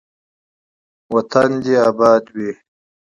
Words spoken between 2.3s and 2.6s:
وي.